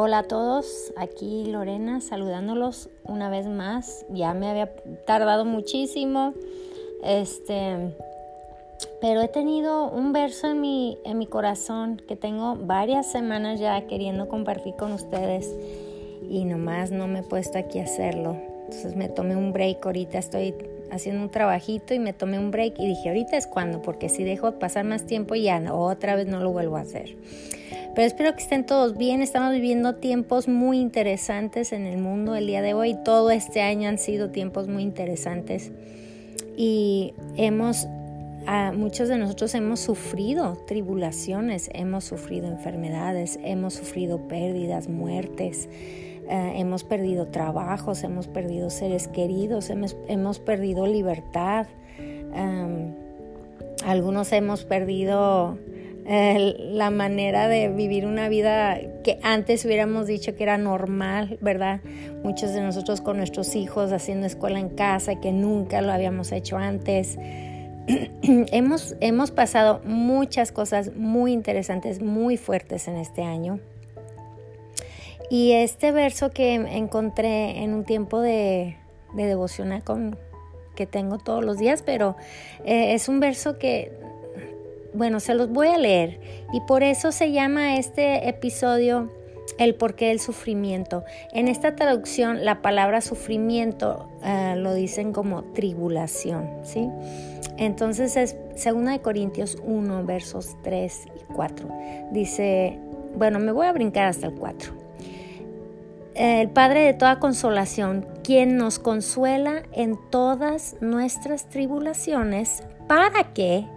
Hola 0.00 0.18
a 0.18 0.22
todos, 0.22 0.92
aquí 0.96 1.46
Lorena 1.46 2.00
saludándolos 2.00 2.88
una 3.02 3.30
vez 3.30 3.48
más. 3.48 4.06
Ya 4.10 4.32
me 4.32 4.48
había 4.48 4.72
tardado 5.04 5.44
muchísimo. 5.44 6.34
Este, 7.02 7.96
pero 9.00 9.22
he 9.22 9.26
tenido 9.26 9.90
un 9.90 10.12
verso 10.12 10.46
en 10.46 10.60
mi, 10.60 10.98
en 11.04 11.18
mi 11.18 11.26
corazón 11.26 12.00
que 12.06 12.14
tengo 12.14 12.54
varias 12.54 13.10
semanas 13.10 13.58
ya 13.58 13.88
queriendo 13.88 14.28
compartir 14.28 14.76
con 14.76 14.92
ustedes 14.92 15.52
y 16.30 16.44
nomás 16.44 16.92
no 16.92 17.08
me 17.08 17.18
he 17.18 17.24
puesto 17.24 17.58
aquí 17.58 17.80
a 17.80 17.82
hacerlo. 17.82 18.36
Entonces 18.66 18.94
me 18.94 19.08
tomé 19.08 19.34
un 19.34 19.52
break 19.52 19.84
ahorita, 19.84 20.18
estoy 20.18 20.54
haciendo 20.90 21.22
un 21.22 21.30
trabajito 21.30 21.94
y 21.94 21.98
me 21.98 22.12
tomé 22.12 22.38
un 22.38 22.50
break 22.50 22.78
y 22.78 22.86
dije 22.86 23.08
ahorita 23.08 23.36
es 23.36 23.46
cuando, 23.46 23.82
porque 23.82 24.08
si 24.08 24.24
dejo 24.24 24.58
pasar 24.58 24.84
más 24.84 25.06
tiempo 25.06 25.34
ya 25.34 25.62
otra 25.72 26.16
vez 26.16 26.26
no 26.26 26.40
lo 26.40 26.50
vuelvo 26.50 26.76
a 26.76 26.80
hacer. 26.80 27.16
Pero 27.94 28.06
espero 28.06 28.34
que 28.34 28.42
estén 28.42 28.64
todos 28.64 28.96
bien, 28.96 29.22
estamos 29.22 29.52
viviendo 29.52 29.96
tiempos 29.96 30.46
muy 30.46 30.78
interesantes 30.78 31.72
en 31.72 31.86
el 31.86 31.98
mundo 31.98 32.36
el 32.36 32.46
día 32.46 32.62
de 32.62 32.74
hoy, 32.74 32.96
todo 33.04 33.30
este 33.30 33.60
año 33.60 33.88
han 33.88 33.98
sido 33.98 34.30
tiempos 34.30 34.68
muy 34.68 34.82
interesantes. 34.82 35.72
Y 36.56 37.14
hemos 37.36 37.86
muchos 38.74 39.08
de 39.08 39.18
nosotros 39.18 39.54
hemos 39.54 39.80
sufrido 39.80 40.56
tribulaciones, 40.66 41.70
hemos 41.74 42.04
sufrido 42.04 42.48
enfermedades, 42.48 43.38
hemos 43.42 43.74
sufrido 43.74 44.26
pérdidas, 44.26 44.88
muertes, 44.88 45.68
eh, 46.28 46.52
hemos 46.56 46.84
perdido 46.84 47.28
trabajos, 47.28 48.02
hemos 48.04 48.28
perdido 48.28 48.70
seres 48.70 49.08
queridos, 49.08 49.70
hemos, 49.70 50.38
perdido 50.38 50.86
libertad, 50.86 51.66
algunos 53.84 54.32
hemos 54.32 54.64
perdido 54.64 55.58
eh, 56.10 56.56
la 56.58 56.88
manera 56.88 57.48
de 57.48 57.68
vivir 57.68 58.06
una 58.06 58.30
vida 58.30 58.78
que 59.04 59.18
antes 59.22 59.66
hubiéramos 59.66 60.06
dicho 60.06 60.34
que 60.36 60.42
era 60.42 60.56
normal, 60.56 61.36
¿verdad? 61.42 61.80
Muchos 62.24 62.54
de 62.54 62.62
nosotros 62.62 63.02
con 63.02 63.18
nuestros 63.18 63.54
hijos 63.54 63.92
haciendo 63.92 64.26
escuela 64.26 64.58
en 64.58 64.70
casa, 64.70 65.20
que 65.20 65.32
nunca 65.32 65.82
lo 65.82 65.92
habíamos 65.92 66.32
hecho 66.32 66.56
antes. 66.56 67.18
hemos, 68.22 68.96
hemos 69.00 69.30
pasado 69.30 69.82
muchas 69.84 70.50
cosas 70.50 70.94
muy 70.96 71.32
interesantes, 71.32 72.00
muy 72.00 72.38
fuertes 72.38 72.88
en 72.88 72.96
este 72.96 73.22
año. 73.22 73.60
Y 75.30 75.52
este 75.52 75.92
verso 75.92 76.30
que 76.30 76.54
encontré 76.54 77.62
en 77.62 77.74
un 77.74 77.84
tiempo 77.84 78.20
de, 78.20 78.76
de 79.14 79.26
devocional 79.26 79.82
que 80.74 80.86
tengo 80.86 81.18
todos 81.18 81.44
los 81.44 81.58
días, 81.58 81.82
pero 81.82 82.16
eh, 82.64 82.94
es 82.94 83.08
un 83.08 83.20
verso 83.20 83.58
que, 83.58 83.92
bueno, 84.94 85.20
se 85.20 85.34
los 85.34 85.50
voy 85.50 85.68
a 85.68 85.78
leer. 85.78 86.20
Y 86.52 86.60
por 86.62 86.82
eso 86.82 87.12
se 87.12 87.32
llama 87.32 87.76
este 87.76 88.28
episodio 88.28 89.10
el 89.58 89.74
porqué 89.74 90.08
del 90.08 90.20
sufrimiento. 90.20 91.04
En 91.32 91.48
esta 91.48 91.74
traducción, 91.74 92.44
la 92.44 92.62
palabra 92.62 93.00
sufrimiento 93.00 94.08
eh, 94.24 94.54
lo 94.56 94.72
dicen 94.74 95.12
como 95.12 95.42
tribulación, 95.42 96.48
¿sí? 96.62 96.88
Entonces 97.56 98.16
es 98.16 98.36
2 98.64 98.84
de 98.84 99.00
Corintios 99.00 99.58
1, 99.64 100.04
versos 100.04 100.56
3 100.62 101.06
y 101.06 101.32
4. 101.32 101.68
Dice, 102.12 102.78
bueno, 103.16 103.40
me 103.40 103.50
voy 103.50 103.66
a 103.66 103.72
brincar 103.72 104.06
hasta 104.06 104.28
el 104.28 104.34
4. 104.34 104.87
El 106.18 106.50
Padre 106.50 106.80
de 106.80 106.94
toda 106.94 107.20
consolación, 107.20 108.04
quien 108.24 108.56
nos 108.56 108.80
consuela 108.80 109.62
en 109.70 109.96
todas 110.10 110.74
nuestras 110.80 111.48
tribulaciones, 111.48 112.64
para 112.88 113.32
que, 113.32 113.68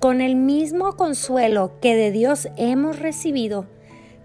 con 0.00 0.20
el 0.20 0.34
mismo 0.34 0.94
consuelo 0.94 1.78
que 1.80 1.94
de 1.94 2.10
Dios 2.10 2.48
hemos 2.56 2.98
recibido, 2.98 3.66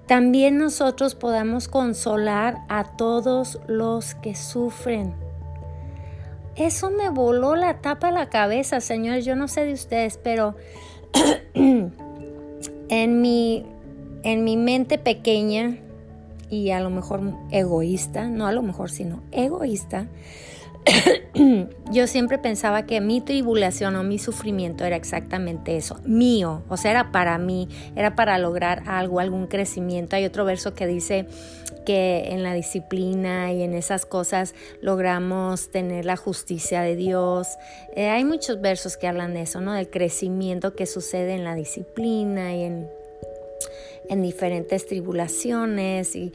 también 0.07 0.57
nosotros 0.57 1.13
podamos 1.13 1.67
consolar 1.67 2.61
a 2.67 2.97
todos 2.97 3.59
los 3.67 4.15
que 4.15 4.33
sufren. 4.33 5.13
Eso 6.55 6.89
me 6.89 7.09
voló 7.09 7.55
la 7.55 7.79
tapa 7.79 8.07
a 8.07 8.11
la 8.11 8.29
cabeza, 8.29 8.81
señores. 8.81 9.23
Yo 9.23 9.35
no 9.35 9.47
sé 9.47 9.65
de 9.65 9.73
ustedes, 9.73 10.17
pero 10.17 10.55
en 11.53 13.21
mi, 13.21 13.67
en 14.23 14.43
mi 14.43 14.57
mente 14.57 14.97
pequeña 14.97 15.77
y 16.49 16.71
a 16.71 16.79
lo 16.79 16.89
mejor 16.89 17.21
egoísta, 17.51 18.27
no 18.27 18.47
a 18.47 18.51
lo 18.51 18.61
mejor, 18.61 18.89
sino 18.89 19.21
egoísta, 19.31 20.07
yo 21.91 22.07
siempre 22.07 22.37
pensaba 22.37 22.85
que 22.85 23.01
mi 23.01 23.21
tribulación 23.21 23.95
o 23.95 24.03
mi 24.03 24.17
sufrimiento 24.17 24.85
era 24.85 24.95
exactamente 24.95 25.77
eso, 25.77 25.99
mío, 26.05 26.63
o 26.69 26.77
sea, 26.77 26.91
era 26.91 27.11
para 27.11 27.37
mí, 27.37 27.67
era 27.95 28.15
para 28.15 28.37
lograr 28.37 28.83
algo, 28.87 29.19
algún 29.19 29.47
crecimiento. 29.47 30.15
Hay 30.15 30.25
otro 30.25 30.45
verso 30.45 30.73
que 30.73 30.87
dice 30.87 31.27
que 31.85 32.29
en 32.31 32.43
la 32.43 32.53
disciplina 32.53 33.51
y 33.51 33.63
en 33.63 33.73
esas 33.73 34.05
cosas 34.05 34.53
logramos 34.81 35.69
tener 35.69 36.05
la 36.05 36.17
justicia 36.17 36.81
de 36.81 36.95
Dios. 36.95 37.47
Eh, 37.95 38.09
hay 38.09 38.23
muchos 38.25 38.61
versos 38.61 38.97
que 38.97 39.07
hablan 39.07 39.33
de 39.33 39.41
eso, 39.41 39.61
¿no? 39.61 39.73
Del 39.73 39.89
crecimiento 39.89 40.75
que 40.75 40.85
sucede 40.85 41.33
en 41.33 41.43
la 41.43 41.55
disciplina 41.55 42.55
y 42.55 42.63
en 42.63 42.89
en 44.09 44.21
diferentes 44.21 44.85
tribulaciones, 44.87 46.15
y, 46.15 46.33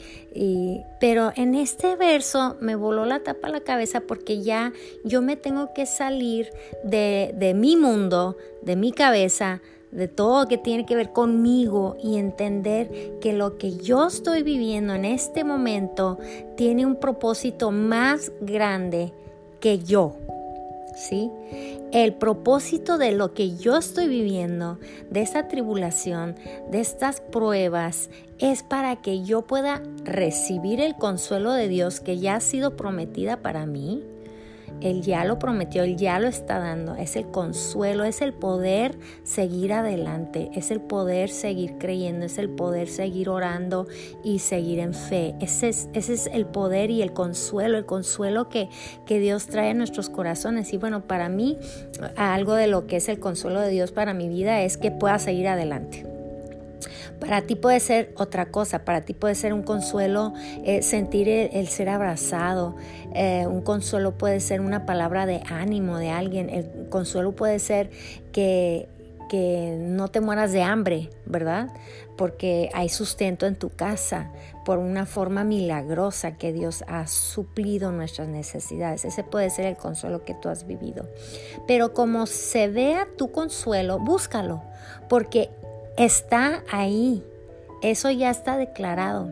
pero 1.01 1.33
en 1.35 1.55
este 1.55 1.97
verso 1.97 2.57
me 2.61 2.77
voló 2.77 3.05
la 3.05 3.21
tapa 3.21 3.49
a 3.49 3.51
la 3.51 3.61
cabeza 3.61 4.01
porque 4.01 4.43
ya 4.43 4.73
yo 5.03 5.23
me 5.23 5.37
tengo 5.37 5.75
que 5.75 5.87
salir 5.87 6.51
de, 6.85 7.35
de 7.37 7.53
mi 7.55 7.77
mundo, 7.77 8.37
de 8.63 8.77
mi 8.77 8.93
cabeza, 8.93 9.61
de 9.91 10.09
todo 10.09 10.49
que 10.49 10.59
tiene 10.59 10.87
que 10.87 10.97
ver 10.97 11.13
conmigo 11.13 11.97
y 12.03 12.17
entender 12.17 13.19
que 13.21 13.33
lo 13.33 13.59
que 13.59 13.77
yo 13.77 14.09
estoy 14.09 14.43
viviendo 14.43 14.95
en 14.95 15.05
este 15.05 15.45
momento 15.45 16.19
tiene 16.57 16.85
un 16.85 16.97
propósito 16.97 17.71
más 17.71 18.33
grande 18.41 19.13
que 19.61 19.79
yo. 19.79 20.17
¿Sí? 20.97 21.31
El 21.93 22.15
propósito 22.15 22.99
de 22.99 23.13
lo 23.13 23.35
que 23.35 23.57
yo 23.57 23.77
estoy 23.77 24.09
viviendo, 24.09 24.79
de 25.11 25.23
esta 25.23 25.49
tribulación, 25.49 26.37
de 26.71 26.81
estas 26.81 27.21
pruebas, 27.21 28.11
es 28.39 28.63
para 28.63 28.97
que 28.97 29.25
yo 29.25 29.43
pueda 29.43 29.83
recibir 30.05 30.81
el 30.81 30.97
consuelo 30.97 31.53
de 31.53 31.69
Dios 31.69 32.01
que 32.01 32.19
ya 32.19 32.37
ha 32.37 32.41
sido 32.41 32.77
prometida 32.77 33.43
para 33.43 33.67
mí 33.67 34.03
él 34.81 35.03
ya 35.03 35.25
lo 35.25 35.39
prometió, 35.39 35.83
Él 35.83 35.97
ya 35.97 36.19
lo 36.19 36.29
está 36.29 36.59
dando. 36.59 36.95
Es 36.95 37.17
el 37.17 37.27
consuelo, 37.27 38.05
es 38.05 38.21
el 38.21 38.33
poder 38.33 38.99
seguir 39.23 39.73
adelante, 39.73 40.51
es 40.55 40.71
el 40.71 40.81
poder 40.81 41.31
seguir 41.31 41.79
creyendo, 41.79 42.27
es 42.27 42.39
el 42.39 42.51
poder 42.51 42.89
seguir 42.89 43.29
orando 43.29 43.87
y 44.23 44.41
seguir 44.41 44.79
en 44.79 44.95
fe. 44.95 45.35
Ese 45.41 45.69
es, 45.69 45.89
ese 45.95 46.15
es 46.15 46.27
el 46.27 46.47
poder 46.47 46.91
y 46.91 47.03
el 47.03 47.13
consuelo, 47.13 47.79
el 47.79 47.87
consuelo 47.87 48.49
que, 48.49 48.69
que 49.07 49.19
Dios 49.19 49.47
trae 49.47 49.71
a 49.71 49.75
nuestros 49.75 50.11
corazones. 50.11 50.73
Y 50.73 50.77
bueno, 50.77 51.07
para 51.07 51.29
mí, 51.29 51.59
algo 52.17 52.55
de 52.55 52.67
lo 52.67 52.87
que 52.87 52.97
es 52.97 53.09
el 53.09 53.19
consuelo 53.19 53.61
de 53.61 53.71
Dios 53.71 53.93
para 53.93 54.15
mi 54.15 54.29
vida 54.29 54.63
es 54.63 54.77
que 54.77 54.91
pueda 54.91 55.19
seguir 55.19 55.49
adelante. 55.49 56.14
Para 57.21 57.43
ti 57.43 57.55
puede 57.55 57.81
ser 57.81 58.13
otra 58.17 58.47
cosa, 58.47 58.85
para 58.85 59.03
ti 59.03 59.15
puede 59.15 59.35
ser 59.35 59.53
un 59.53 59.63
consuelo 59.63 60.33
eh, 60.65 60.83
sentir 60.83 61.29
el, 61.29 61.69
ser 61.69 61.89
abrazado, 61.89 62.77
eh, 63.15 63.47
un 63.47 63.63
consuelo 63.63 64.19
puede 64.19 64.41
ser 64.41 64.61
una 64.61 64.87
palabra 64.87 65.27
de 65.27 65.43
ánimo 65.49 65.99
de 65.99 66.11
alguien, 66.11 66.51
el 66.51 66.89
consuelo 66.91 67.33
puede 67.33 67.59
ser 67.59 67.91
que, 68.33 68.89
que 69.29 69.77
no 69.79 70.09
te 70.09 70.21
mueras 70.21 70.53
de 70.53 70.63
hambre, 70.63 71.11
¿verdad? 71.25 71.69
Porque 72.17 72.71
hay 72.75 72.89
sustento 72.89 73.47
en 73.47 73.57
tu 73.57 73.71
casa 73.71 74.31
por 74.65 74.79
una 74.79 75.07
forma 75.07 75.45
milagrosa 75.45 76.37
que 76.37 76.53
Dios 76.53 76.85
ha 76.89 77.07
suplido 77.07 77.93
nuestras 77.93 78.29
necesidades. 78.29 79.05
Ese 79.05 79.23
puede 79.23 79.51
ser 79.51 79.67
el 79.67 79.77
consuelo 79.77 80.25
que 80.25 80.35
tú 80.35 80.49
has 80.49 80.67
vivido. 80.67 81.09
Pero 81.67 81.93
como 81.93 82.27
se 82.27 82.69
vea 82.69 83.07
tu 83.17 83.31
consuelo, 83.31 83.99
búscalo, 83.99 84.63
porque 85.09 85.51
está 85.97 86.65
ahí. 86.71 87.25
Eso 87.83 88.11
ya 88.11 88.31
está 88.31 88.57
declarado. 88.57 89.31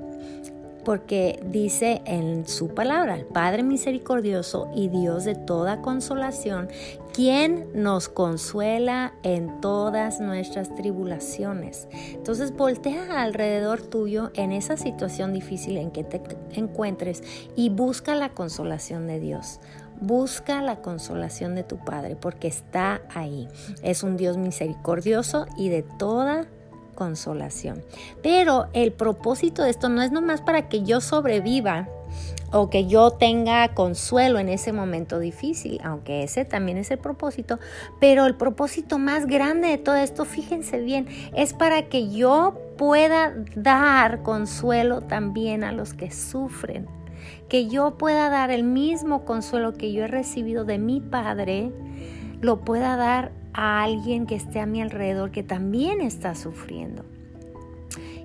Porque 0.84 1.40
dice 1.46 2.02
en 2.06 2.48
su 2.48 2.74
palabra, 2.74 3.14
el 3.14 3.24
Padre 3.24 3.62
misericordioso 3.62 4.68
y 4.74 4.88
Dios 4.88 5.24
de 5.24 5.36
toda 5.36 5.80
consolación, 5.80 6.68
quien 7.12 7.68
nos 7.72 8.08
consuela 8.08 9.14
en 9.22 9.60
todas 9.60 10.20
nuestras 10.20 10.74
tribulaciones. 10.74 11.86
Entonces 12.10 12.52
voltea 12.52 13.22
alrededor 13.22 13.80
tuyo 13.80 14.32
en 14.34 14.50
esa 14.50 14.76
situación 14.76 15.32
difícil 15.32 15.76
en 15.76 15.92
que 15.92 16.02
te 16.02 16.20
encuentres 16.54 17.22
y 17.54 17.68
busca 17.68 18.16
la 18.16 18.30
consolación 18.30 19.06
de 19.06 19.20
Dios. 19.20 19.60
Busca 20.00 20.62
la 20.62 20.82
consolación 20.82 21.54
de 21.54 21.62
tu 21.62 21.76
Padre 21.76 22.16
porque 22.16 22.48
está 22.48 23.02
ahí. 23.14 23.48
Es 23.84 24.02
un 24.02 24.16
Dios 24.16 24.36
misericordioso 24.36 25.46
y 25.56 25.68
de 25.68 25.84
toda 25.84 26.48
consolación. 26.94 27.82
Pero 28.22 28.66
el 28.72 28.92
propósito 28.92 29.62
de 29.62 29.70
esto 29.70 29.88
no 29.88 30.02
es 30.02 30.12
nomás 30.12 30.40
para 30.40 30.68
que 30.68 30.82
yo 30.82 31.00
sobreviva 31.00 31.88
o 32.52 32.68
que 32.68 32.86
yo 32.86 33.10
tenga 33.10 33.66
consuelo 33.74 34.38
en 34.38 34.48
ese 34.48 34.72
momento 34.72 35.18
difícil, 35.18 35.80
aunque 35.82 36.22
ese 36.22 36.44
también 36.44 36.76
es 36.76 36.90
el 36.90 36.98
propósito, 36.98 37.58
pero 37.98 38.26
el 38.26 38.36
propósito 38.36 38.98
más 38.98 39.26
grande 39.26 39.68
de 39.68 39.78
todo 39.78 39.96
esto, 39.96 40.24
fíjense 40.24 40.78
bien, 40.78 41.06
es 41.34 41.54
para 41.54 41.88
que 41.88 42.10
yo 42.10 42.58
pueda 42.76 43.34
dar 43.56 44.22
consuelo 44.22 45.00
también 45.00 45.64
a 45.64 45.72
los 45.72 45.94
que 45.94 46.10
sufren, 46.10 46.86
que 47.48 47.68
yo 47.68 47.96
pueda 47.96 48.28
dar 48.28 48.50
el 48.50 48.64
mismo 48.64 49.24
consuelo 49.24 49.72
que 49.72 49.92
yo 49.92 50.04
he 50.04 50.08
recibido 50.08 50.64
de 50.64 50.78
mi 50.78 51.00
Padre, 51.00 51.72
lo 52.42 52.64
pueda 52.64 52.96
dar 52.96 53.32
a 53.54 53.82
alguien 53.82 54.26
que 54.26 54.34
esté 54.34 54.60
a 54.60 54.66
mi 54.66 54.82
alrededor 54.82 55.30
que 55.30 55.42
también 55.42 56.00
está 56.00 56.34
sufriendo. 56.34 57.04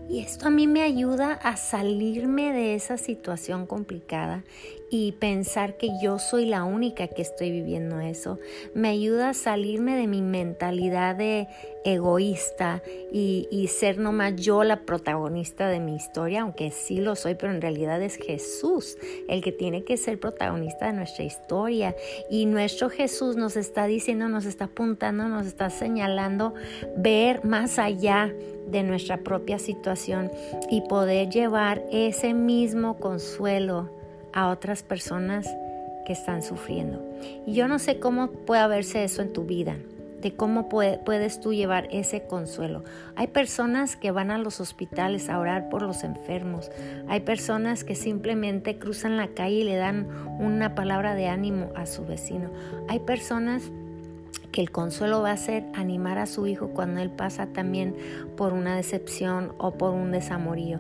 Y 0.10 0.20
esto 0.20 0.48
a 0.48 0.50
mí 0.50 0.68
me 0.68 0.84
ayuda 0.84 1.34
a 1.34 1.58
salirme 1.58 2.54
de 2.54 2.76
esa 2.76 2.98
situación 2.98 3.66
complicada 3.66 4.44
y 4.90 5.12
pensar 5.14 5.76
que 5.76 5.90
yo 6.02 6.18
soy 6.18 6.46
la 6.46 6.64
única 6.64 7.08
que 7.10 7.22
estoy 7.22 7.52
viviendo 7.52 8.00
eso. 8.00 8.40
Me 8.74 8.88
ayuda 8.88 9.30
a 9.30 9.34
salirme 9.34 9.98
de 9.98 10.08
mi 10.08 10.22
mentalidad 10.22 11.16
de 11.16 11.48
egoísta 11.84 12.82
y, 13.12 13.48
y, 13.52 13.68
ser 13.68 13.98
nomás 13.98 14.36
yo 14.36 14.64
la 14.64 14.86
protagonista 14.86 15.68
de 15.68 15.80
mi 15.80 15.96
historia, 15.96 16.42
aunque 16.42 16.72
sí 16.72 17.00
lo 17.00 17.16
soy, 17.16 17.36
pero 17.36 17.52
en 17.52 17.62
realidad 17.62 18.02
es 18.02 18.16
Jesús 18.16 18.98
el 19.28 19.42
que 19.42 19.52
tiene 19.52 19.84
que 19.84 19.98
ser 19.98 20.20
protagonista 20.20 20.88
de 20.88 20.94
nuestra 20.94 21.26
historia. 21.26 21.96
Y 22.30 22.46
nuestro 22.46 22.90
Jesús 22.90 23.36
nos 23.36 23.58
está 23.58 23.88
diciendo, 23.88 24.30
nos 24.30 24.46
está 24.46 24.66
apuntando, 24.66 25.28
nos 25.28 25.48
está 25.48 25.70
señalando 25.70 26.54
ver 26.96 27.44
más 27.44 27.78
allá 27.78 28.34
de 28.68 28.84
nuestra 28.84 29.18
propia 29.18 29.60
situación 29.60 30.32
y 30.70 30.82
poder 30.82 31.30
llevar 31.30 31.84
ese 31.92 32.34
mismo 32.34 32.98
consuelo 32.98 33.90
a 34.34 34.50
otras 34.50 34.84
personas 34.84 35.48
que 36.06 36.14
están 36.14 36.44
sufriendo. 36.44 37.04
Y 37.46 37.54
yo 37.54 37.68
no 37.68 37.80
sé 37.80 38.00
cómo 38.00 38.32
puede 38.32 38.68
verse 38.68 39.04
eso 39.04 39.22
en 39.22 39.34
tu 39.34 39.44
vida, 39.44 39.76
de 40.22 40.36
cómo 40.36 40.70
puedes 40.70 41.40
tú 41.40 41.54
llevar 41.54 41.88
ese 41.92 42.24
consuelo. 42.24 42.84
Hay 43.16 43.28
personas 43.28 43.96
que 43.96 44.12
van 44.12 44.32
a 44.32 44.38
los 44.38 44.60
hospitales 44.60 45.30
a 45.30 45.40
orar 45.40 45.70
por 45.70 45.82
los 45.82 46.04
enfermos. 46.04 46.72
Hay 47.08 47.22
personas 47.22 47.84
que 47.84 47.96
simplemente 47.96 48.78
cruzan 48.80 49.18
la 49.18 49.28
calle 49.28 49.58
y 49.58 49.64
le 49.64 49.76
dan 49.76 50.08
una 50.40 50.76
palabra 50.76 51.16
de 51.16 51.28
ánimo 51.28 51.72
a 51.76 51.86
su 51.86 52.06
vecino. 52.06 52.52
Hay 52.88 53.00
personas 53.00 53.72
que 54.58 54.62
el 54.62 54.72
consuelo 54.72 55.22
va 55.22 55.34
a 55.34 55.38
ser 55.38 55.66
animar 55.76 56.18
a 56.18 56.26
su 56.26 56.48
hijo 56.48 56.70
cuando 56.70 57.00
él 57.00 57.12
pasa 57.12 57.46
también 57.46 57.96
por 58.36 58.54
una 58.54 58.76
decepción 58.76 59.54
o 59.60 59.78
por 59.78 59.94
un 59.94 60.10
desamorío. 60.10 60.80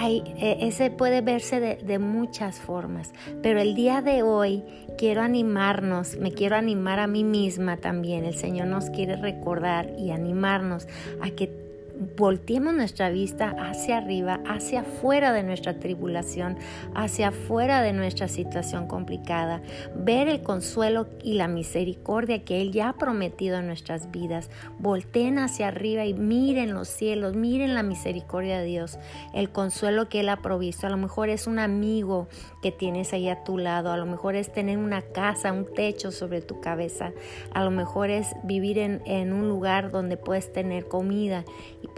E, 0.00 0.58
ese 0.60 0.92
puede 0.92 1.20
verse 1.20 1.58
de, 1.58 1.74
de, 1.78 1.98
muchas 1.98 2.60
formas, 2.60 3.12
pero 3.42 3.60
el 3.60 3.74
día 3.74 4.02
de 4.02 4.22
hoy 4.22 4.62
quiero 4.96 5.22
animarnos, 5.22 6.16
me 6.16 6.30
quiero 6.30 6.54
animar 6.54 7.00
a 7.00 7.08
mí 7.08 7.24
misma 7.24 7.76
también. 7.76 8.24
El 8.24 8.36
Señor 8.36 8.68
nos 8.68 8.88
quiere 8.90 9.16
recordar 9.16 9.90
y 9.98 10.12
animarnos 10.12 10.86
a 11.20 11.30
que 11.30 11.67
volteemos 12.16 12.74
nuestra 12.74 13.10
vista 13.10 13.54
hacia 13.58 13.98
arriba, 13.98 14.40
hacia 14.46 14.80
afuera 14.80 15.32
de 15.32 15.42
nuestra 15.42 15.78
tribulación, 15.78 16.56
hacia 16.94 17.28
afuera 17.28 17.82
de 17.82 17.92
nuestra 17.92 18.28
situación 18.28 18.86
complicada, 18.86 19.62
ver 19.96 20.28
el 20.28 20.42
consuelo 20.42 21.08
y 21.22 21.34
la 21.34 21.48
misericordia 21.48 22.44
que 22.44 22.60
Él 22.60 22.72
ya 22.72 22.90
ha 22.90 22.98
prometido 22.98 23.58
en 23.58 23.66
nuestras 23.66 24.10
vidas. 24.10 24.50
Volteen 24.78 25.38
hacia 25.38 25.68
arriba 25.68 26.04
y 26.04 26.14
miren 26.14 26.72
los 26.72 26.88
cielos, 26.88 27.34
miren 27.34 27.74
la 27.74 27.82
misericordia 27.82 28.58
de 28.60 28.66
Dios, 28.66 28.98
el 29.34 29.50
consuelo 29.50 30.08
que 30.08 30.20
Él 30.20 30.28
ha 30.28 30.42
provisto. 30.42 30.86
A 30.86 30.90
lo 30.90 30.96
mejor 30.96 31.28
es 31.28 31.46
un 31.46 31.58
amigo 31.58 32.28
que 32.62 32.70
tienes 32.70 33.12
ahí 33.12 33.28
a 33.28 33.42
tu 33.44 33.58
lado, 33.58 33.90
a 33.90 33.96
lo 33.96 34.06
mejor 34.06 34.36
es 34.36 34.52
tener 34.52 34.78
una 34.78 35.02
casa, 35.02 35.52
un 35.52 35.66
techo 35.74 36.12
sobre 36.12 36.42
tu 36.42 36.60
cabeza, 36.60 37.12
a 37.52 37.64
lo 37.64 37.70
mejor 37.70 38.10
es 38.10 38.34
vivir 38.44 38.78
en, 38.78 39.02
en 39.04 39.32
un 39.32 39.48
lugar 39.48 39.90
donde 39.90 40.16
puedes 40.16 40.52
tener 40.52 40.86
comida 40.86 41.44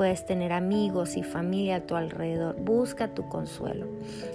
puedes 0.00 0.24
tener 0.24 0.54
amigos 0.54 1.18
y 1.18 1.22
familia 1.22 1.76
a 1.76 1.80
tu 1.82 1.94
alrededor. 1.94 2.56
Busca 2.58 3.08
tu 3.08 3.28
consuelo. 3.28 3.86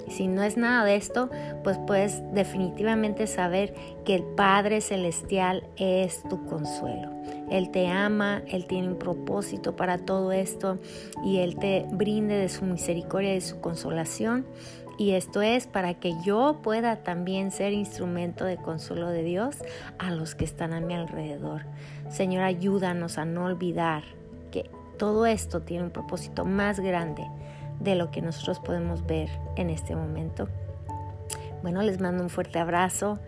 Si 0.07 0.27
no 0.27 0.43
es 0.43 0.57
nada 0.57 0.85
de 0.85 0.95
esto, 0.95 1.31
pues 1.63 1.79
puedes 1.87 2.21
definitivamente 2.35 3.25
saber 3.25 3.73
que 4.05 4.13
el 4.13 4.21
Padre 4.21 4.79
Celestial 4.79 5.63
es 5.75 6.21
tu 6.29 6.45
consuelo. 6.45 7.09
Él 7.49 7.71
te 7.71 7.87
ama, 7.87 8.43
Él 8.45 8.67
tiene 8.67 8.89
un 8.89 8.99
propósito 8.99 9.75
para 9.75 9.97
todo 9.97 10.31
esto 10.31 10.77
y 11.23 11.37
Él 11.37 11.55
te 11.55 11.87
brinde 11.89 12.35
de 12.35 12.49
su 12.49 12.63
misericordia 12.65 13.31
y 13.31 13.35
de 13.39 13.41
su 13.41 13.59
consolación. 13.59 14.45
Y 14.99 15.13
esto 15.13 15.41
es 15.41 15.65
para 15.65 15.95
que 15.95 16.13
yo 16.23 16.59
pueda 16.61 16.97
también 16.97 17.49
ser 17.49 17.73
instrumento 17.73 18.45
de 18.45 18.57
consuelo 18.57 19.09
de 19.09 19.23
Dios 19.23 19.57
a 19.97 20.11
los 20.11 20.35
que 20.35 20.45
están 20.45 20.73
a 20.73 20.79
mi 20.79 20.93
alrededor. 20.93 21.63
Señor, 22.11 22.43
ayúdanos 22.43 23.17
a 23.17 23.25
no 23.25 23.45
olvidar 23.45 24.03
que 24.51 24.69
todo 24.95 25.25
esto 25.25 25.61
tiene 25.61 25.85
un 25.85 25.91
propósito 25.91 26.45
más 26.45 26.79
grande 26.79 27.23
de 27.79 27.95
lo 27.95 28.11
que 28.11 28.21
nosotros 28.21 28.59
podemos 28.59 29.05
ver 29.05 29.29
en 29.55 29.69
este 29.69 29.95
momento. 29.95 30.47
Bueno, 31.61 31.81
les 31.81 31.99
mando 31.99 32.23
un 32.23 32.29
fuerte 32.29 32.59
abrazo. 32.59 33.19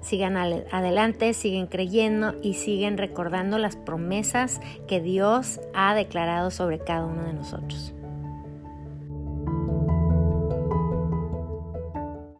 Sigan 0.00 0.36
adelante, 0.36 1.34
siguen 1.34 1.66
creyendo 1.66 2.34
y 2.42 2.54
siguen 2.54 2.96
recordando 2.96 3.58
las 3.58 3.76
promesas 3.76 4.60
que 4.88 5.00
Dios 5.00 5.60
ha 5.74 5.94
declarado 5.94 6.50
sobre 6.50 6.78
cada 6.78 7.04
uno 7.04 7.24
de 7.24 7.34
nosotros. 7.34 7.92